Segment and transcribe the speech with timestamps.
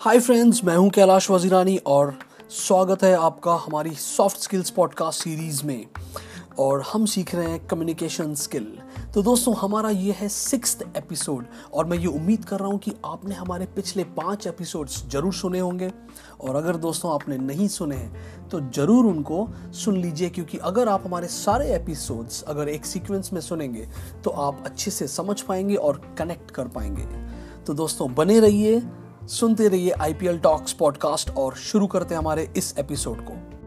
[0.00, 2.18] Hi friends मैं हूँ कैलाश वजीरानी और
[2.50, 5.86] स्वागत है आपका हमारी सॉफ्ट स्किल्स पॉडकास्ट सीरीज़ में।
[6.58, 8.78] और हम सीख रहे हैं कम्युनिकेशन स्किल
[9.14, 12.92] तो दोस्तों, हमारा ये है सिक्स एपिसोड और मैं ये उम्मीद कर रहा हूँ कि
[13.04, 15.90] आपने हमारे पिछले पाँच एपिसोड्स ज़रूर सुने होंगे।
[16.40, 21.02] और अगर दोस्तों आपने नहीं सुने हैं तो ज़रूर उनको सुन लीजिए, क्योंकि अगर आप
[21.06, 23.88] हमारे सारे एपिसोड्स अगर एक सीक्वेंस में सुनेंगे
[24.24, 27.06] तो आप अच्छे से समझ पाएँगे और कनेक्ट कर पाएँगे।
[27.64, 28.82] तो दोस्तों, बने रहिए,
[29.30, 33.61] सुनते रहिए आईपीएल टॉक्स पॉडकास्ट और शुरू करते हैं हमारे इस एपिसोड को।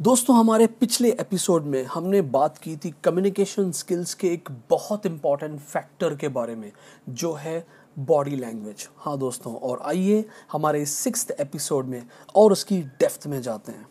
[0.00, 5.58] दोस्तों, हमारे पिछले एपिसोड में हमने बात की थी कम्युनिकेशन स्किल्स के एक बहुत इंपॉर्टेंट
[5.60, 6.70] फैक्टर के बारे में,
[7.08, 7.66] जो है
[7.98, 12.02] बॉडी लैंग्वेज हाँ दोस्तों, और आइए हमारे सिक्स एपिसोड में
[12.34, 13.86] और उसकी डेप्थ में जाते हैं।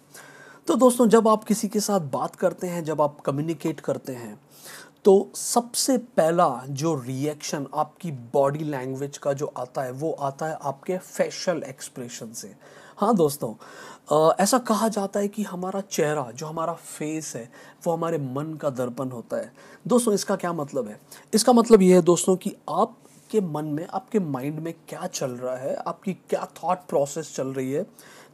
[0.68, 4.40] तो दोस्तों, जब आप किसी के साथ बात करते हैं, जब आप कम्युनिकेट करते हैं
[5.06, 10.58] तो सबसे पहला जो रिएक्शन आपकी बॉडी लैंग्वेज का जो आता है, वो आता है
[10.62, 12.54] आपके फेशियल एक्सप्रेशन से।
[12.98, 13.54] हाँ दोस्तों
[14.12, 17.50] ऐसा कहा जाता है कि हमारा चेहरा, जो हमारा फेस है,
[17.86, 19.52] वो हमारे मन का दर्पण होता है।
[19.88, 21.00] दोस्तों, इसका क्या मतलब है?
[21.34, 22.96] इसका मतलब ये है दोस्तों कि आप
[23.30, 27.48] आपके मन में, आपके माइंड में क्या चल रहा है, आपकी क्या थॉट प्रोसेस चल
[27.48, 27.86] रही है,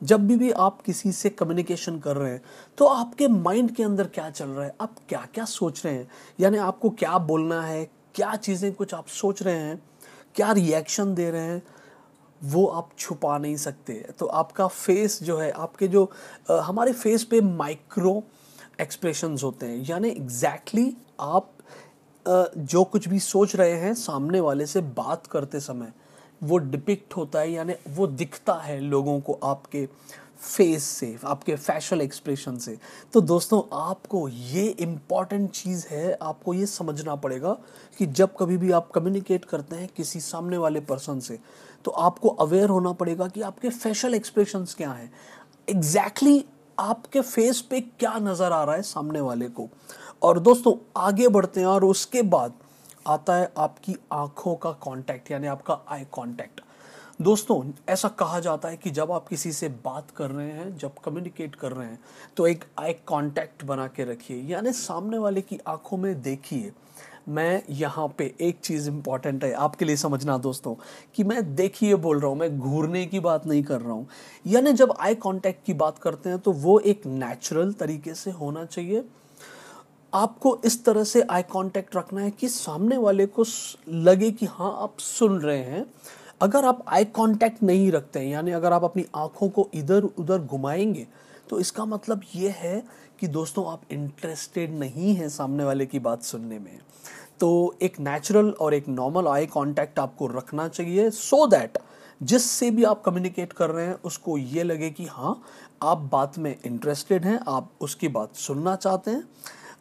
[0.02, 2.42] जब भी भी आप किसी से कम्युनिकेशन कर रहे हैं
[2.78, 6.08] तो आपके माइंड के अंदर क्या चल रहा है, आप क्या क्या सोच रहे हैं?
[6.40, 7.84] यानी आपको क्या बोलना है,
[8.16, 9.82] क्या चीज़ें कुछ आप सोच रहे हैं,
[10.36, 11.62] क्या रिएक्शन दे रहे हैं
[12.44, 16.12] वो आप छुपा नहीं सकते। तो आपका फेस जो है आपके जो
[16.52, 18.24] आ, हमारे फेस पे माइक्रो
[18.82, 21.52] एक्सप्रेशंस होते हैं। यानी एग्जैक्टली exactly आप
[22.28, 25.94] आ, जो कुछ भी सोच रहे हैं सामने वाले से बात करते समय
[26.44, 29.88] वो डिपिक्ट होता है यानी वो दिखता है लोगों को आपके
[30.40, 32.78] फेस से आपके फैशल एक्सप्रेशन से।
[33.14, 37.58] तो दोस्तों, आपको ये इंपॉर्टेंट चीज़ है, आपको ये समझना पड़ेगा
[38.00, 41.40] कि जब कभी भी आप कम्युनिकेट करते हैं किसी सामने वाले पर्सन से
[41.86, 45.12] तो आपको अवेयर होना पड़ेगा कि आपके फैशल एक्सप्रेशंस क्या हैं।
[45.68, 49.68] एग्जैक्टली exactly आपके फेस पे क्या नज़र आ रहा है सामने वाले को।
[50.24, 52.54] और दोस्तों, आगे बढ़ते हैं और उसके बाद
[53.08, 56.62] आता है आपकी आँखों का कांटेक्ट यानी आपका आई कांटेक्ट
[57.20, 60.96] दोस्तों, ऐसा कहा जाता है कि जब आप किसी से बात कर रहे हैं, जब
[61.04, 62.00] कम्युनिकेट कर रहे हैं
[62.38, 66.72] तो एक आई कांटेक्ट बना के रखिए। यानी सामने वाले की आँखों में देखिए।
[67.30, 70.76] मैं यहाँ पे एक चीज़ इंपॉर्टेंट है, आपके लिए समझना दोस्तों,
[71.16, 74.08] कि मैं देखिए बोल रहा हूँ, मैं घूरने की बात नहीं कर रहा हूँ।
[74.46, 78.66] यानी जब आई कांटेक्ट की बात करते हैं तो वो एक नेचुरल तरीके से होना
[78.66, 79.04] चाहिए।
[80.14, 83.46] आपको इस तरह से आई कांटेक्ट रखना है कि सामने वाले को
[83.90, 85.86] लगे कि हाँ आप सुन रहे हैं।
[86.42, 90.40] अगर आप आई कांटेक्ट नहीं रखते हैं, यानी अगर आप अपनी आँखों को इधर उधर
[90.40, 91.08] घुमाएँगे
[91.50, 92.84] तो इसका मतलब ये है
[93.20, 96.80] कि दोस्तों, आप इंटरेस्टेड नहीं हैं सामने वाले की बात सुनने में।
[97.40, 101.78] तो एक नेचुरल और एक नॉर्मल आई कांटेक्ट आपको रखना चाहिए सो so दैट
[102.24, 105.42] जिससे भी आप कम्युनिकेट कर रहे हैं, उसको ये लगे कि हाँ
[105.82, 109.24] आप बात में इंटरेस्टेड हैं, आप उसकी बात सुनना चाहते हैं।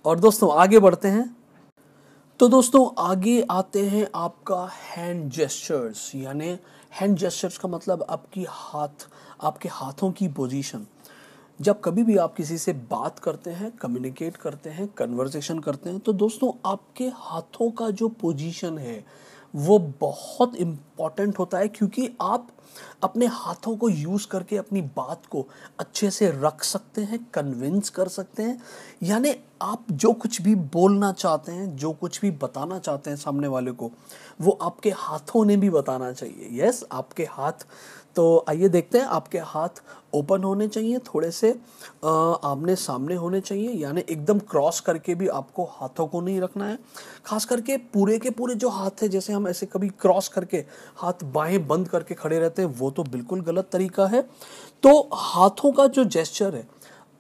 [0.04, 1.36] और दोस्तों, आगे बढ़ते हैं।
[2.40, 4.56] तो दोस्तों, आगे आते हैं आपका
[4.86, 6.48] हैंड जेस्चर्स यानी
[6.92, 9.06] हैंड जेस्चर्स का मतलब आपकी हाथ,
[9.40, 10.86] आपके हाथों की पोजीशन
[11.58, 16.00] जब कभी भी आप किसी से बात करते हैं कम्युनिकेट करते हैं कन्वर्सेशन करते हैं
[16.00, 19.04] तो दोस्तों, आपके हाथों का जो पोजीशन है,
[19.54, 22.48] वो बहुत इंपॉर्टेंट होता है, क्योंकि आप
[23.02, 25.46] अपने हाथों को यूज़ करके अपनी बात को
[25.80, 28.60] अच्छे से रख सकते हैं कन्विंस कर सकते हैं।
[29.02, 33.48] यानी आप जो कुछ भी बोलना चाहते हैं, जो कुछ भी बताना चाहते हैं सामने
[33.48, 33.90] वाले को,
[34.40, 37.66] वो आपके हाथों ने भी बताना चाहिए। यस आपके हाथ
[38.16, 39.82] तो आइए देखते हैं, आपके हाथ
[40.14, 41.50] ओपन होने चाहिए, थोड़े से
[42.04, 46.78] आमने सामने होने चाहिए। यानी एकदम क्रॉस करके भी आपको हाथों को नहीं रखना है।
[47.26, 50.64] खास करके पूरे के पूरे जो हाथ है, जैसे हम ऐसे कभी क्रॉस करके
[50.96, 54.22] हाथ बाहें बंद करके खड़े रहते हैं, वो तो बिल्कुल गलत तरीका है।
[54.82, 56.66] तो हाथों का जो जेस्चर है,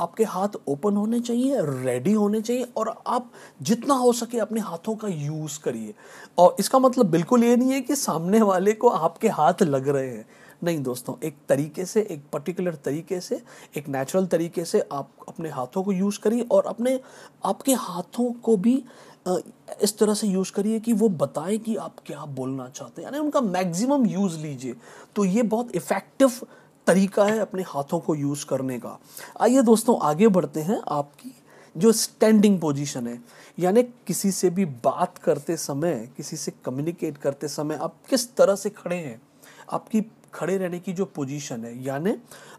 [0.00, 3.30] आपके हाथ ओपन होने चाहिए रेडी होने चाहिए, और आप
[3.62, 5.94] जितना हो सके अपने हाथों का यूज़ करिए।
[6.38, 10.08] और इसका मतलब बिल्कुल ये नहीं है कि सामने वाले को आपके हाथ लग रहे
[10.08, 10.26] हैं।
[10.64, 13.42] नहीं दोस्तों, एक तरीके से, एक पर्टिकुलर तरीके से,
[13.76, 17.00] एक नेचुरल तरीके से आप अपने हाथों को यूज़ करिए और अपने,
[17.44, 18.82] आपके हाथों को भी
[19.82, 23.18] इस तरह से यूज़ करिए कि वो बताएँ कि आप क्या बोलना चाहते हैं। यानी
[23.18, 24.74] उनका मैक्सिमम यूज़ लीजिए।
[25.16, 26.32] तो ये बहुत इफ़ेक्टिव
[26.86, 28.98] तरीका है अपने हाथों को यूज़ करने का।
[29.40, 31.34] आइए दोस्तों, आगे बढ़ते हैं। आपकी
[31.76, 33.20] जो स्टैंडिंग पोजीशन है,
[33.58, 38.56] यानी किसी से भी बात करते समय, किसी से कम्युनिकेट करते समय आप किस तरह
[38.56, 39.22] से खड़े हैं?
[39.68, 42.14] आपकी खड़े रहने की जो पोजीशन है, यानी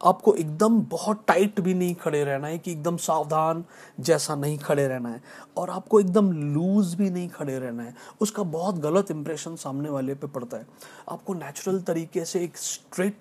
[0.05, 3.63] आपको एकदम बहुत टाइट भी नहीं खड़े रहना है कि एकदम सावधान
[3.99, 5.21] जैसा नहीं खड़े रहना है
[5.57, 10.15] और आपको एकदम लूज भी नहीं खड़े रहना है। उसका बहुत गलत इंप्रेशन सामने वाले
[10.15, 10.67] पे पड़ता है।
[11.09, 13.19] आपको नेचुरल तरीके से एक स्ट्रेट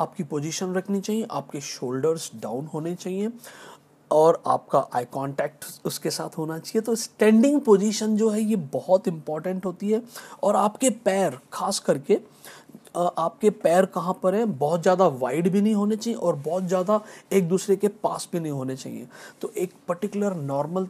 [0.00, 3.32] आपकी पोजीशन रखनी चाहिए, आपके शोल्डर्स डाउन होने चाहिए
[4.10, 9.08] और आपका आई कांटेक्ट उसके साथ होना चाहिए। तो स्टैंडिंग पोजीशन जो है, ये बहुत
[9.08, 10.02] इंपॉर्टेंट होती है
[10.42, 12.20] और आपके पैर, खास करके
[12.94, 17.00] आपके पैर कहाँ पर हैं, बहुत ज़्यादा वाइड भी नहीं होने चाहिए और बहुत ज़्यादा
[17.32, 19.06] एक दूसरे के पास भी नहीं होने चाहिए।
[19.40, 20.88] तो एक पर्टिकुलर नॉर्मल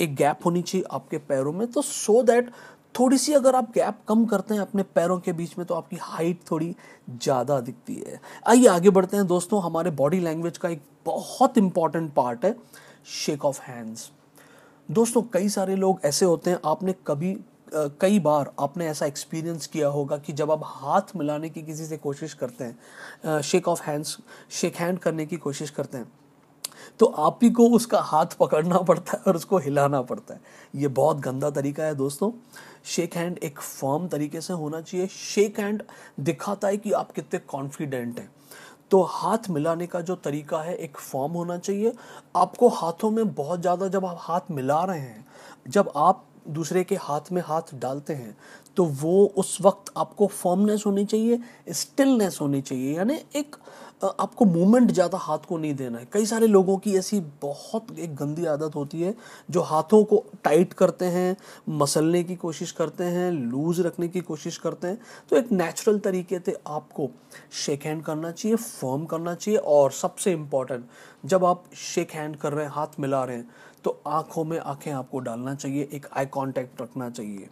[0.00, 2.50] एक गैप होनी चाहिए आपके पैरों में। तो सो so दैट
[2.94, 5.96] थोड़ी सी अगर आप गैप कम करते हैं अपने पैरों के बीच में तो आपकी
[6.00, 6.74] हाइट थोड़ी
[7.12, 12.12] ज़्यादा दिखती है। आइए आगे बढ़ते हैं दोस्तों, हमारे बॉडी लैंग्वेज का एक बहुत इंपॉर्टेंट
[12.14, 12.54] पार्ट है
[13.14, 14.10] शेक ऑफ़ हैंड्स
[14.88, 17.36] दोस्तों, कई सारे लोग ऐसे होते हैं, आपने कभी
[17.74, 21.96] कई बार आपने ऐसा एक्सपीरियंस किया होगा कि जब आप हाथ मिलाने की किसी से
[21.98, 24.16] कोशिश करते हैं shake of hands
[24.50, 26.10] shake hand करने की कोशिश करते हैं
[27.00, 30.40] तो आप ही को उसका हाथ पकड़ना पड़ता है और उसको हिलाना पड़ता है।
[30.74, 32.30] ये बहुत गंदा तरीका है दोस्तों।
[32.86, 35.82] शेक हैंड एक फर्म तरीके से होना चाहिए। शेक हैंड
[36.20, 38.30] दिखाता है कि आप कितने कॉन्फिडेंट हैं।
[38.90, 41.92] तो हाथ मिलाने का जो तरीका है, एक फॉर्म होना चाहिए।
[42.36, 45.24] आपको हाथों में बहुत ज़्यादा जब आप हाथ मिला रहे हैं,
[45.68, 48.36] जब आप दूसरे के हाथ में हाथ डालते हैं।
[48.76, 51.40] तो वो उस वक्त आपको फॉर्मनेस होनी चाहिए
[51.70, 53.56] स्टिलनेस होनी चाहिए। यानी एक
[54.04, 58.14] आपको मूवमेंट ज़्यादा हाथ को नहीं देना है। कई सारे लोगों की ऐसी बहुत एक
[58.16, 59.14] गंदी आदत होती है,
[59.50, 61.36] जो हाथों को टाइट करते हैं,
[61.70, 64.98] मसलने की कोशिश करते हैं लूज रखने की कोशिश करते हैं।
[65.30, 67.08] तो एक नेचुरल तरीके से आपको
[67.56, 70.84] शेक हैंड करना चाहिए फर्म करना चाहिए। और सबसे इंपॉर्टेंट
[71.24, 73.48] जब आप शेक हैंड कर रहे हैं, हाथ मिला रहे हैं
[73.84, 77.48] तो आँखों में आँखें आपको डालना चाहिए, एक आई कांटेक्ट रखना चाहिए।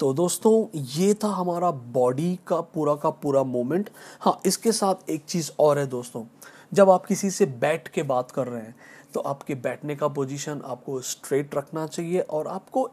[0.00, 5.24] तो दोस्तों, ये था हमारा बॉडी का पूरा का पूरा मोमेंट हाँ इसके साथ एक
[5.24, 6.24] चीज़ और है दोस्तों।
[6.72, 8.74] जब आप किसी से बैठ के बात कर रहे हैं
[9.14, 12.88] तो आपके बैठने का पोजीशन आपको स्ट्रेट रखना चाहिए और आपको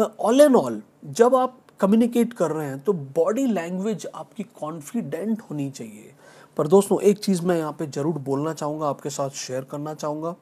[0.00, 5.70] ऑल एंड ऑल जब आप कम्युनिकेट कर रहे हैं तो बॉडी लैंग्वेज आपकी कॉन्फिडेंट होनी
[5.70, 6.12] चाहिए।
[6.56, 10.34] पर दोस्तों, एक चीज़ मैं यहाँ पे ज़रूर बोलना चाहूँगा, आपके साथ शेयर करना चाहूँगा।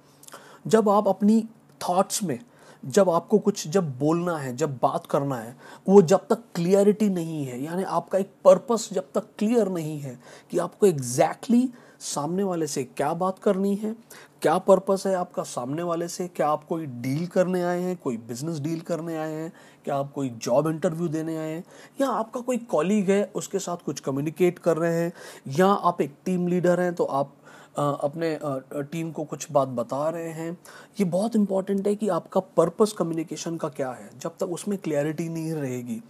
[0.66, 1.42] जब आप अपनी
[1.80, 2.38] थॉट्स में
[2.84, 5.56] जब आपको कुछ, जब बोलना है, जब बात करना है,
[5.88, 10.18] वो जब तक क्लियरिटी नहीं है, यानी आपका एक पर्पस जब तक क्लियर नहीं है
[10.50, 13.96] कि आपको एग्जैक्टली exactly सामने वाले से क्या बात करनी है,
[14.42, 18.16] क्या पर्पस है आपका सामने वाले से, क्या आप कोई डील करने आए हैं, कोई
[18.16, 19.52] बिज़नेस डील करने आए हैं,
[19.84, 21.64] क्या आप कोई जॉब इंटरव्यू देने आए हैं,
[22.00, 25.12] या आपका कोई कॉलीग है, उसके साथ कुछ कम्युनिकेट कर रहे हैं,
[25.48, 27.32] या आप एक टीम लीडर हैं तो आप
[27.76, 28.38] अपने
[28.82, 30.58] टीम को कुछ बात बता रहे हैं।
[31.00, 35.28] ये बहुत इंपॉर्टेंट है कि आपका पर्पस कम्युनिकेशन का क्या है। जब तक उसमें क्लैरिटी
[35.28, 36.02] नहीं रहेगी,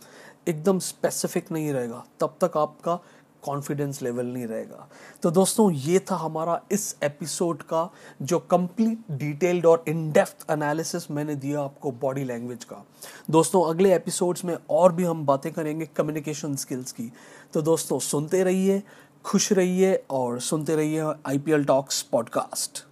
[0.48, 2.98] एकदम स्पेसिफिक नहीं रहेगा, तब तक आपका
[3.42, 4.88] कॉन्फिडेंस लेवल नहीं रहेगा।
[5.22, 7.90] तो दोस्तों, ये था हमारा इस एपिसोड का,
[8.22, 12.84] जो कंप्लीट डिटेल्ड और इन डेप्थ एनालिसिस मैंने दिया आपको बॉडी लैंग्वेज का।
[13.30, 17.12] दोस्तों, अगले एपिसोड्स में और भी हम बातें करेंगे कम्युनिकेशन स्किल्स की।
[17.52, 18.82] तो दोस्तों, सुनते रहिए।
[19.24, 22.87] खुश रहिए और सुनते रहिए I P L talks podcast.